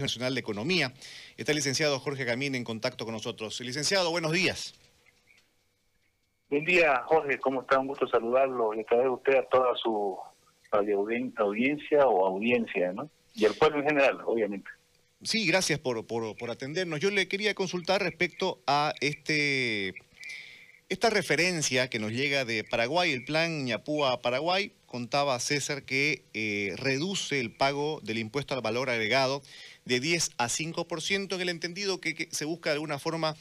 [0.00, 0.92] Nacional de Economía.
[1.36, 3.60] Está el licenciado Jorge Camín en contacto con nosotros.
[3.60, 4.74] Licenciado, buenos días.
[6.48, 7.38] Buen día, Jorge.
[7.38, 7.78] ¿Cómo está?
[7.78, 10.18] Un gusto saludarlo y traer usted a toda su
[10.72, 13.08] audiencia o audiencia, ¿no?
[13.34, 14.68] Y al pueblo en general, obviamente.
[15.22, 16.98] Sí, gracias por, por, por atendernos.
[17.00, 19.94] Yo le quería consultar respecto a este
[20.90, 26.74] esta referencia que nos llega de Paraguay, el plan Ñapúa Paraguay, contaba César que eh,
[26.76, 29.40] reduce el pago del impuesto al valor agregado
[29.90, 33.34] de 10 a 5%, en el entendido que, se busca de alguna forma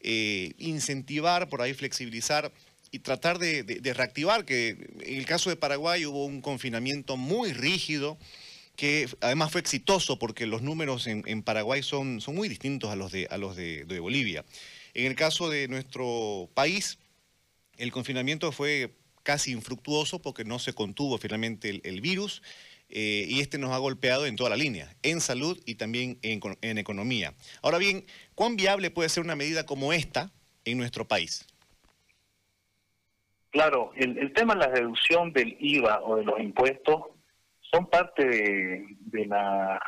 [0.00, 2.52] eh, incentivar, por ahí flexibilizar
[2.90, 8.18] y tratar de, reactivar, que en el caso de Paraguay hubo un confinamiento muy rígido,
[8.76, 13.10] que además fue exitoso porque los números en, Paraguay son, son, muy distintos a los,
[13.10, 14.44] de, a los de Bolivia.
[14.92, 16.98] En el caso de nuestro país,
[17.78, 18.92] el confinamiento fue
[19.24, 22.42] casi infructuoso porque no se contuvo finalmente el, virus
[22.88, 26.78] eh, y este nos ha golpeado en toda la línea, en salud y también en,
[26.78, 27.34] economía.
[27.62, 30.30] Ahora bien, ¿cuán viable puede ser una medida como esta
[30.64, 31.46] en nuestro país?
[33.50, 37.02] Claro, el, tema de la reducción del IVA o de los impuestos
[37.60, 39.80] son parte de, la,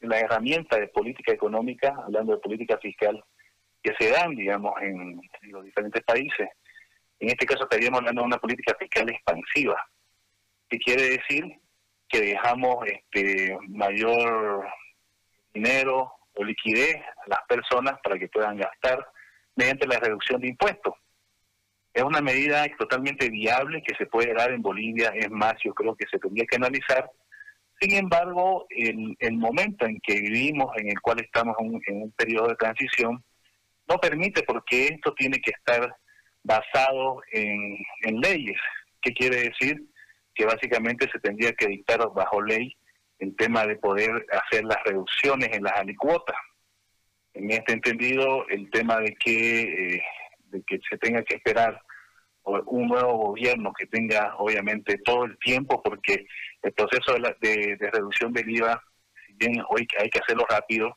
[0.00, 3.22] herramienta de política económica, hablando de política fiscal,
[3.82, 6.48] que se dan, digamos, en, los diferentes países.
[7.18, 9.76] En este caso estaríamos hablando de una política fiscal expansiva,
[10.68, 11.44] que quiere decir
[12.08, 14.66] que dejamos este mayor
[15.52, 19.06] dinero o liquidez a las personas para que puedan gastar
[19.56, 20.94] mediante la reducción de impuestos.
[21.92, 25.94] Es una medida totalmente viable que se puede dar en Bolivia, es más, yo creo
[25.94, 27.08] que se tendría que analizar
[27.80, 32.48] sin embargo, el, el momento en que vivimos, en el cual estamos en un, periodo
[32.48, 33.22] de transición,
[33.88, 35.94] no permite porque esto tiene que estar
[36.42, 38.58] basado en, en leyes.
[39.02, 39.82] ¿Qué quiere decir?
[40.34, 42.76] Que básicamente se tendría que dictar bajo ley
[43.18, 46.36] el tema de poder hacer las reducciones en las alicuotas.
[47.32, 50.02] En este entendido, el tema de que, eh,
[50.50, 51.80] de que se tenga que esperar
[52.44, 56.26] un nuevo gobierno que tenga obviamente todo el tiempo, porque
[56.62, 58.82] el proceso de, de, reducción del IVA,
[59.26, 60.96] si bien hoy hay que hacerlo rápido,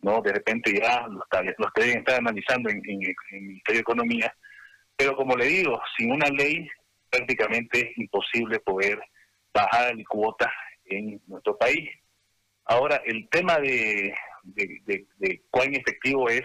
[0.00, 1.24] no de repente ya lo,
[1.58, 4.34] lo estar analizando en, en, el Ministerio de Economía,
[4.96, 6.68] pero como le digo, sin una ley
[7.12, 8.98] prácticamente es imposible poder
[9.52, 10.50] bajar la cuota
[10.86, 11.90] en nuestro país.
[12.64, 14.14] Ahora, el tema de,
[15.50, 16.42] cuán efectivo es,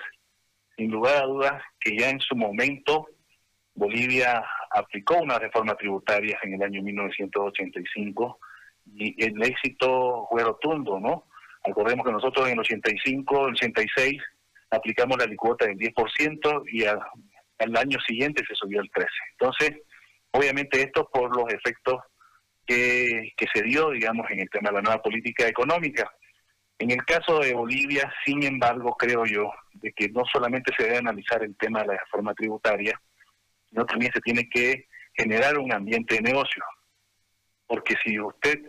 [0.76, 3.08] sin lugar a dudas, que ya en su momento
[3.74, 8.40] Bolivia aplicó una reforma tributaria en el año 1985
[8.94, 11.28] y el éxito fue rotundo, ¿no?
[11.64, 14.22] Recordemos que nosotros en el 85, el 86
[14.72, 19.08] aplicamos la licuota del 10% y al año siguiente se subió al 13%.
[19.32, 19.82] Entonces,
[20.32, 22.02] obviamente esto por los efectos
[22.66, 26.12] que, se dio, digamos, en el tema de la nueva política económica.
[26.78, 30.98] En el caso de Bolivia, sin embargo, creo yo, de que no solamente se debe
[30.98, 33.00] analizar el tema de la reforma tributaria,
[33.70, 36.64] sino también se tiene que generar un ambiente de negocio.
[37.66, 38.60] Porque si usted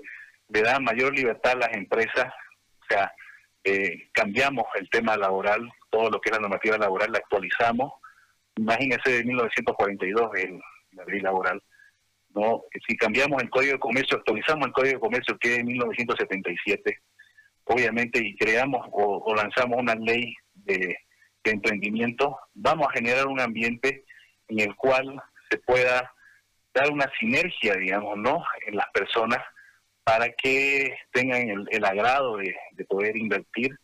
[0.49, 2.33] le da mayor libertad a las empresas,
[2.81, 3.13] o sea,
[3.65, 7.93] eh, cambiamos el tema laboral, todo lo que es la normativa laboral la actualizamos.
[8.57, 10.61] Imagínese de 1942 el,
[10.99, 11.63] la ley laboral.
[12.35, 15.65] no Si cambiamos el Código de Comercio, actualizamos el Código de Comercio que es de
[15.65, 16.99] 1977,
[17.65, 20.97] obviamente, y creamos o, lanzamos una ley de
[21.45, 24.05] emprendimiento, vamos a generar un ambiente
[24.49, 25.21] en el cual
[25.51, 26.13] se pueda
[26.75, 28.45] dar una sinergia, digamos, ¿no?
[28.67, 29.39] En las personas
[30.05, 32.55] para que tengan el, agrado de,
[32.89, 33.77] poder invertir,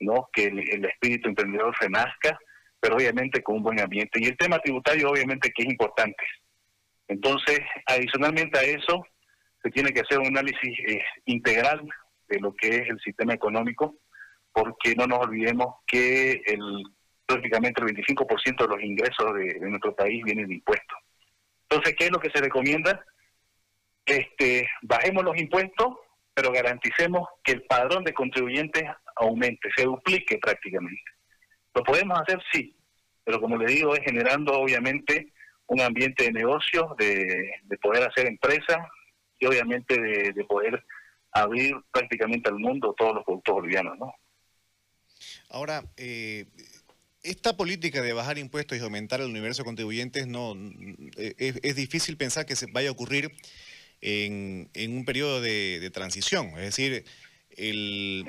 [0.00, 0.28] ¿no?
[0.32, 2.38] Que el, espíritu emprendedor renazca,
[2.80, 4.18] pero obviamente con un buen ambiente.
[4.20, 6.24] Y el tema tributario, obviamente, que es importante.
[7.08, 9.04] Entonces, adicionalmente a eso,
[9.62, 11.82] se tiene que hacer un análisis eh, integral
[12.28, 13.96] de lo que es el sistema económico,
[14.52, 16.84] porque no nos olvidemos que el
[17.28, 20.98] prácticamente el 25% de los ingresos de, nuestro país vienen de impuestos.
[21.68, 23.04] Entonces, ¿qué es lo que se recomienda?
[24.06, 25.88] Este, bajemos los impuestos,
[26.32, 28.84] pero garanticemos que el padrón de contribuyentes
[29.16, 31.02] aumente, se duplique prácticamente.
[31.74, 32.40] ¿Lo podemos hacer?
[32.50, 32.74] Sí,
[33.24, 35.30] pero como le digo, es generando obviamente
[35.68, 37.50] un ambiente de negocios, de,
[37.80, 38.78] poder hacer empresas
[39.38, 40.84] y obviamente de, de poder
[41.32, 44.12] abrir prácticamente al mundo todos los productos bolivianos, ¿no?
[45.50, 46.46] Ahora, eh,
[47.22, 50.54] esta política de bajar impuestos y aumentar el universo de contribuyentes no
[51.16, 53.32] es, difícil pensar que se vaya a ocurrir
[54.00, 56.48] en, un periodo de, transición.
[56.50, 57.04] Es decir,
[57.56, 58.24] el,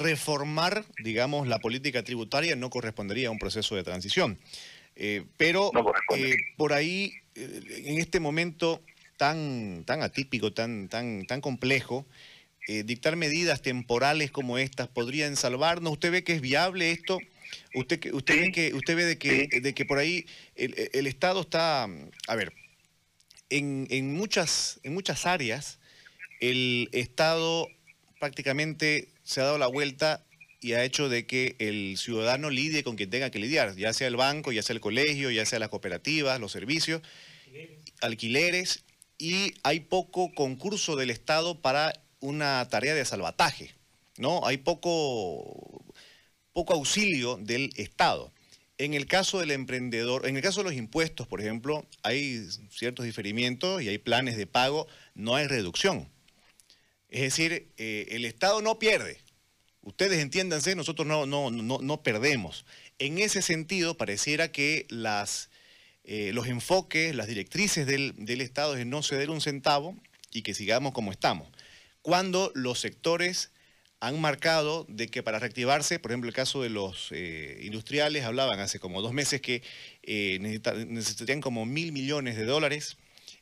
[0.00, 4.38] reformar, digamos, la política tributaria no correspondería a un proceso de transición.
[4.96, 5.70] Eh, pero
[6.16, 8.82] eh, por ahí, eh, en este momento
[9.16, 12.06] tan, tan atípico, tan, tan, tan complejo,
[12.66, 15.92] eh, dictar medidas temporales como estas podrían salvarnos?
[15.92, 17.18] ¿Usted ve que es viable esto?
[17.74, 20.26] ¿Usted, usted ve que usted ve de que, de que por ahí
[20.56, 21.84] el, Estado está,
[22.26, 22.52] a ver,
[23.50, 25.78] en, en, muchas, en muchas áreas
[26.40, 27.68] el Estado
[28.18, 30.24] prácticamente se ha dado la vuelta
[30.64, 34.08] y ha hecho de que el ciudadano lidie con quien tenga que lidiar, ya sea
[34.08, 37.02] el banco, ya sea el colegio, ya sea las cooperativas, los servicios,
[38.00, 38.82] alquileres,
[39.18, 43.74] y hay poco concurso del Estado para una tarea de salvataje,
[44.16, 44.46] ¿no?
[44.46, 45.84] Hay poco,
[46.54, 48.32] poco auxilio del Estado.
[48.78, 53.04] En el caso del emprendedor, en el caso de los impuestos, por ejemplo, hay ciertos
[53.04, 56.08] diferimientos y hay planes de pago, no hay reducción.
[57.10, 59.18] Es decir, eh, el Estado no pierde,
[59.84, 62.64] Ustedes entiéndanse, nosotros no, no, no, no perdemos.
[62.98, 64.86] En ese sentido, pareciera que
[66.04, 69.94] eh, los enfoques, las directrices del, Estado es no ceder un centavo
[70.32, 71.48] y que sigamos como estamos.
[72.00, 73.50] Cuando los sectores
[74.00, 78.60] han marcado de que para reactivarse, por ejemplo, el caso de los eh, industriales, hablaban
[78.60, 79.62] hace como dos meses que
[80.02, 82.96] eh, necesitarían como mil millones de dólares.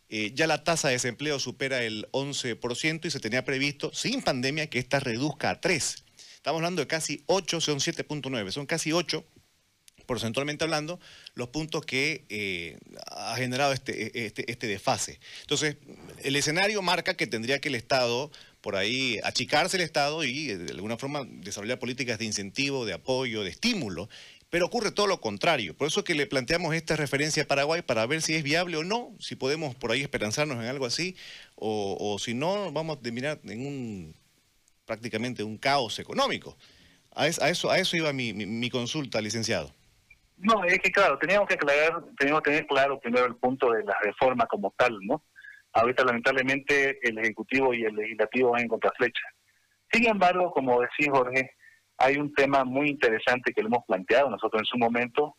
[0.09, 4.81] ya la tasa de desempleo supera el 11% y se tenía previsto, sin pandemia, que
[4.81, 6.03] esta reduzca a 3%.
[6.43, 9.25] Estamos hablando de casi 8, son 7.9, son casi 8
[10.07, 10.99] porcentualmente hablando,
[11.35, 15.21] los puntos que eh, ha generado este, este, este, desfase.
[15.43, 15.77] Entonces,
[16.25, 20.59] el escenario marca que tendría que el Estado, por ahí, achicarse el Estado y, eh,
[20.59, 24.09] de alguna forma, desarrollar políticas de incentivo, de apoyo, de estímulo,
[24.51, 25.77] pero ocurre todo lo contrario.
[25.77, 28.83] Por eso que le planteamos esta referencia a Paraguay para ver si es viable o
[28.83, 31.15] no, si podemos por ahí esperanzarnos en algo así,
[31.55, 34.22] o, o si no, vamos a terminar en un
[34.85, 36.57] prácticamente un caos económico.
[37.15, 39.71] A, eso, a eso iba mi, consulta, licenciado.
[40.39, 43.85] No, es que claro, teníamos que aclarar, teníamos que tener claro primero el punto de
[43.85, 45.23] la reforma como tal, ¿no?
[45.75, 49.23] Ahorita lamentablemente el Ejecutivo y el Legislativo van en contraflecha.
[49.91, 51.55] Sin embargo, como decía Jorge,
[51.99, 55.37] hay un tema muy interesante que le hemos planteado nosotros en su momento.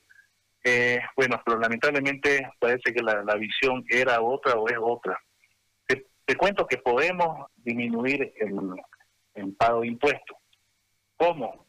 [0.63, 5.19] Eh, bueno, pero lamentablemente parece que la, visión era otra o es otra.
[6.25, 8.53] te cuento que podemos disminuir el,
[9.35, 10.37] en pago de impuestos.
[11.17, 11.65] ¿Cómo?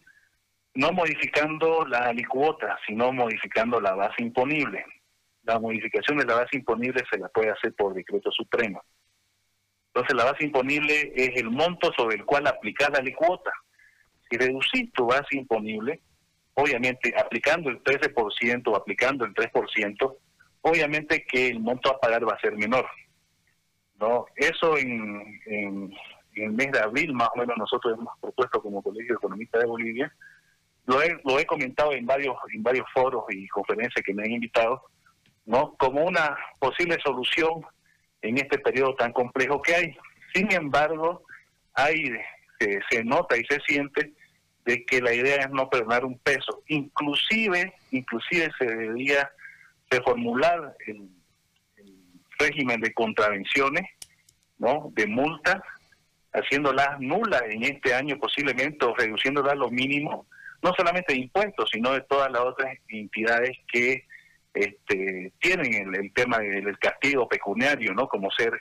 [0.75, 4.85] No modificando la alicuota, sino modificando la base imponible.
[5.43, 8.83] La modificación de la base imponible se la puede hacer por decreto supremo.
[9.89, 13.53] Entonces la base imponible es el monto sobre el cual aplicar la alicuota.
[14.29, 16.03] Si reducís tu base imponible,
[16.55, 20.17] obviamente aplicando el 13% o aplicando el 3%,
[20.63, 22.87] obviamente que el monto a pagar va a ser menor.
[24.01, 24.27] ¿no?
[24.37, 25.95] Eso en, en,
[26.35, 29.67] en el mes de abril más o menos nosotros hemos propuesto como Colegio Economista de
[29.67, 30.15] Bolivia.
[30.87, 34.33] Lo he, lo he comentado en varios, en varios foros y conferencias que me han
[34.33, 34.83] invitado,
[35.47, 35.75] ¿no?
[35.77, 37.65] Como una posible solución
[38.21, 39.97] en este periodo tan complejo que hay.
[40.35, 41.23] Sin embargo,
[41.75, 42.13] hay,
[42.59, 44.13] se, se nota y se siente
[44.65, 46.63] de que la idea es no perdonar un peso.
[46.69, 49.31] Inclusive, inclusive se debería
[49.91, 51.09] reformular el,
[51.77, 51.95] el
[52.39, 53.89] régimen de contravenciones,
[54.59, 54.91] ¿no?
[54.95, 55.63] De multas
[56.35, 60.27] haciéndolas nulas en este año posiblemente o reduciéndolas lo mínimo,
[60.63, 64.05] no solamente de impuestos, sino de todas las otras entidades que
[64.53, 68.09] este, tienen el, tema del castigo pecuniario, ¿no?
[68.09, 68.53] Como ser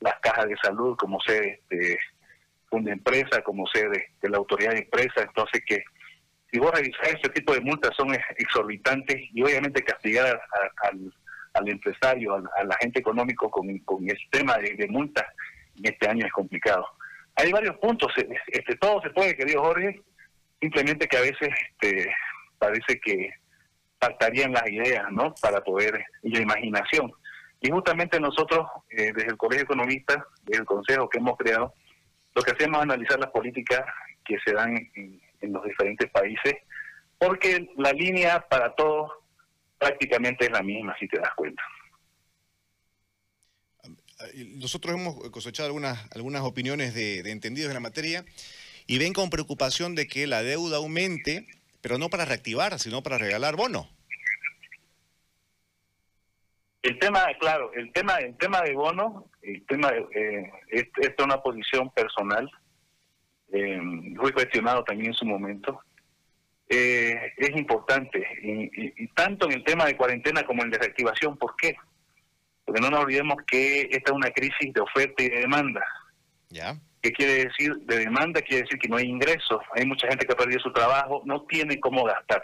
[0.00, 1.98] las cajas de salud, como ser este,
[2.70, 5.82] una empresa, como ser este, la autoridad de empresa, entonces que
[6.50, 10.40] si vos revisás ese tipo de multas son exorbitantes y obviamente castigar
[10.82, 11.12] al,
[11.54, 15.26] al, empresario, al, agente económico con, con el tema de multas
[15.76, 16.86] en este año es complicado.
[17.36, 20.00] Hay varios puntos, eh, este, todo se puede, querido Jorge,
[20.60, 22.10] simplemente que a veces este,
[22.58, 23.30] parece que
[24.00, 25.34] faltarían las ideas, ¿no?
[25.40, 27.12] Para poder, y la imaginación.
[27.60, 31.74] Y justamente nosotros, eh, desde el Colegio Economista, desde el Consejo que hemos creado,
[32.34, 33.84] lo que hacemos es analizar las políticas
[34.24, 36.54] que se dan en, en los diferentes países,
[37.18, 39.12] porque la línea para todos
[39.78, 41.62] prácticamente es la misma, si te das cuenta.
[44.56, 48.24] Nosotros hemos cosechado algunas, algunas opiniones de, entendidos en la materia
[48.86, 51.46] y ven con preocupación de que la deuda aumente,
[51.82, 53.88] pero no para reactivar, sino para regalar bono.
[56.82, 61.42] El tema, claro, el tema, el tema de bono, el tema, eh, esta es una
[61.42, 62.48] posición personal,
[63.52, 63.80] eh,
[64.32, 65.80] cuestionado también en su momento.
[66.68, 68.24] Eh, es importante,
[69.14, 71.76] tanto en el tema de cuarentena como en de reactivación, ¿por qué?
[72.76, 75.82] Porque no nos olvidemos que esta es una crisis de oferta y de demanda.
[76.50, 76.76] ¿Ya?
[77.00, 77.74] ¿Qué quiere decir?
[77.86, 79.60] De demanda quiere decir que no hay ingresos.
[79.74, 82.42] Hay mucha gente que ha perdido su trabajo, no tiene cómo gastar.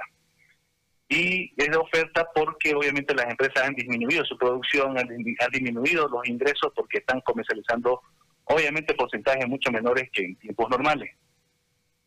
[1.11, 5.07] Y es de oferta porque obviamente las empresas han disminuido su producción, han,
[5.53, 8.01] disminuido los ingresos porque están comercializando
[8.45, 11.11] obviamente porcentajes mucho menores que en tiempos normales.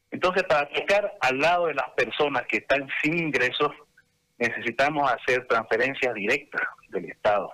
[0.09, 3.71] Entonces, para tocar al lado de las personas que están sin ingresos,
[4.39, 7.53] necesitamos hacer transferencias directas del Estado.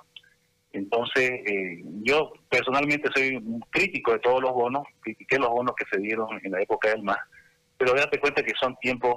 [0.74, 5.86] Entonces, eh, yo personalmente soy un crítico de todos los bonos, critiqué los bonos que
[5.92, 7.20] se dieron en la época del MAS,
[7.78, 9.16] pero date cuenta que son tiempos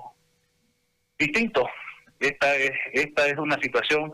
[1.19, 1.65] distintos.
[2.19, 4.13] Esta es, esta es una situación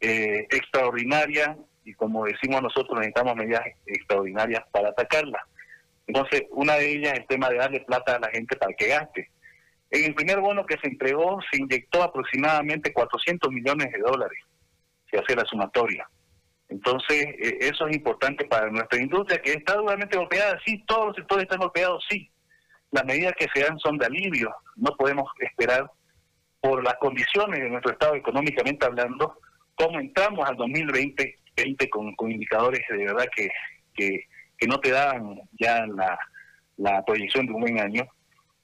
[0.00, 5.46] eh, extraordinaria y como decimos nosotros necesitamos medidas extraordinarias para atacarla.
[6.06, 8.88] Entonces, una de ellas es el tema de darle plata a la gente para que
[8.88, 9.30] gaste.
[9.90, 14.38] En el primer bono que se entregó se inyectó aproximadamente 400 millones de dólares,
[15.10, 16.08] si hace la sumatoria.
[16.70, 21.16] Entonces, eh, eso es importante para nuestra industria, que está duramente golpeada, sí, todos los
[21.16, 22.30] sectores están golpeados, sí.
[22.92, 25.90] Las medidas que se dan son de alivio, no podemos esperar
[26.60, 29.38] por las condiciones de nuestro Estado económicamente hablando,
[29.74, 31.36] cómo entramos al 2020
[31.90, 33.48] con, con indicadores de verdad que,
[33.94, 34.26] que,
[34.66, 36.18] no te dan ya la,
[36.76, 38.06] la proyección de un buen año,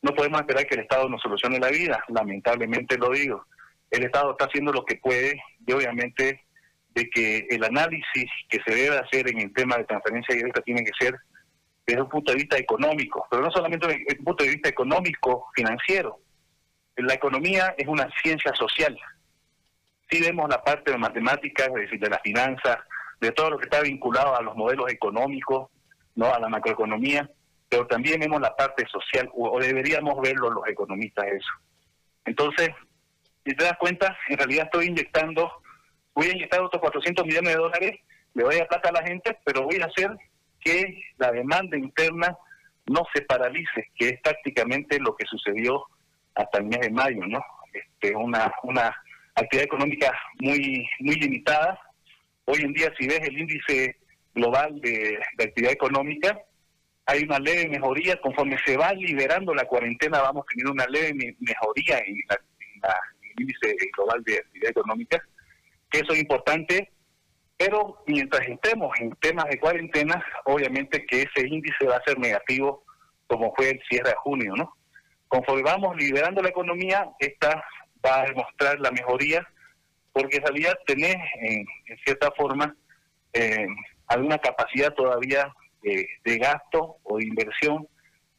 [0.02, 3.46] no podemos esperar que el Estado nos solucione la vida, lamentablemente lo digo.
[3.90, 6.45] El Estado está haciendo lo que puede y obviamente
[6.96, 10.82] de que el análisis que se debe hacer en el tema de transferencia directa tiene
[10.82, 11.14] que ser
[11.86, 15.46] desde un punto de vista económico, pero no solamente desde un punto de vista económico,
[15.54, 16.18] financiero.
[16.96, 18.98] La economía es una ciencia social.
[20.10, 22.78] Si vemos la parte de matemáticas, es decir, de las finanzas,
[23.20, 25.68] de todo lo que está vinculado a los modelos económicos,
[26.14, 27.30] no a la macroeconomía,
[27.68, 31.52] pero también vemos la parte social, o, deberíamos verlo los economistas eso.
[32.24, 32.70] Entonces,
[33.44, 35.52] si te das cuenta, en realidad estoy inyectando,
[36.16, 38.00] voy a inyectar otros 400 millones de dólares,
[38.34, 40.10] le voy a plata a la gente, pero voy a hacer
[40.60, 42.36] que la demanda interna
[42.86, 45.84] no se paralice, que es prácticamente lo que sucedió
[46.34, 47.40] hasta el mes de mayo, ¿no?
[47.72, 48.96] Este, una, una
[49.34, 51.78] actividad económica muy, muy limitada.
[52.46, 53.96] Hoy en día, si ves el índice
[54.34, 56.38] global de, actividad económica,
[57.06, 58.20] hay una leve mejoría.
[58.20, 64.22] Conforme se va liberando la cuarentena, vamos teniendo una leve mejoría en, el índice global
[64.24, 65.22] de actividad económica,
[65.98, 66.90] eso es importante.
[67.58, 72.84] Pero mientras estemos en temas de cuarentena, obviamente que ese índice va a ser negativo,
[73.26, 74.76] como fue el cierre de junio, ¿no?
[75.28, 77.64] Conforme vamos liberando la economía, esta
[78.04, 79.46] va a demostrar la mejoría,
[80.12, 81.66] porque en realidad tenés, en,
[82.04, 82.74] cierta forma,
[83.32, 83.66] eh,
[84.08, 87.86] alguna capacidad todavía de, gasto o de inversión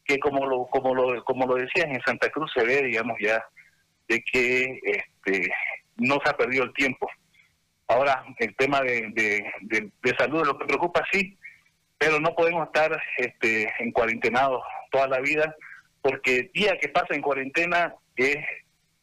[0.04, 3.44] que como lo como lo como lo decías en Santa Cruz se ve digamos ya
[4.08, 5.50] de que este
[5.98, 7.10] no se ha perdido el tiempo
[7.98, 11.38] ahora el tema de, de, de, salud lo que preocupa sí
[11.98, 15.56] pero no podemos estar este en cuarentenados toda la vida
[16.02, 18.38] porque día que pasa en cuarentena es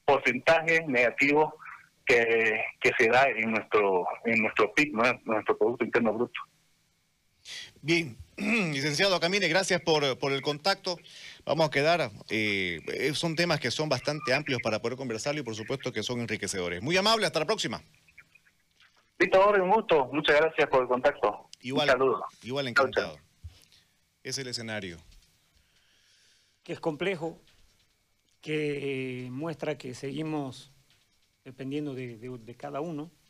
[0.04, 1.58] porcentaje negativo
[2.06, 2.60] que,
[2.98, 6.40] se da en nuestro en nuestro PIB, nuestro Producto Interno Bruto.
[7.80, 10.98] Bien, licenciado Camine, gracias por, por el contacto.
[11.44, 15.54] Vamos a quedar, eh, son temas que son bastante amplios para poder conversarlo y por
[15.54, 16.82] supuesto que son enriquecedores.
[16.82, 17.82] Muy amable, hasta la próxima.
[19.18, 20.06] Víctor, un gusto.
[20.06, 21.48] Muchas gracias por el contacto.
[21.60, 22.24] Igual, un saludo.
[22.42, 23.16] Igual encantado.
[24.22, 24.98] Es el escenario.
[26.62, 27.40] Que es complejo,
[28.40, 30.72] que muestra que seguimos
[31.44, 33.10] dependiendo de cada uno.